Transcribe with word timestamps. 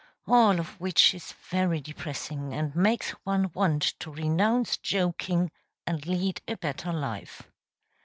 All 0.25 0.59
of 0.59 0.79
which 0.79 1.13
is 1.13 1.33
very 1.51 1.79
depressing, 1.79 2.55
and 2.55 2.75
makes 2.75 3.11
one 3.23 3.51
want 3.53 3.83
to 3.99 4.09
renounce 4.11 4.77
joking 4.77 5.51
and 5.85 6.03
lead 6.07 6.41
a 6.47 6.57
better 6.57 6.91
life. 6.91 7.43